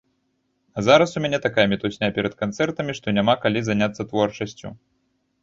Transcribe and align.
А 0.77 0.83
зараз 0.87 1.11
у 1.17 1.21
мяне 1.25 1.39
такая 1.45 1.65
мітусня 1.73 2.09
перад 2.15 2.33
канцэртамі, 2.41 2.97
што 3.01 3.15
няма 3.19 3.37
калі 3.45 3.59
заняцца 3.69 4.09
творчасцю. 4.09 4.67